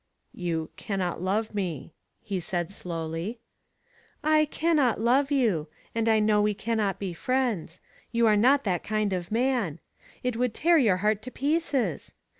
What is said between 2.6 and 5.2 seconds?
slowly. I cannot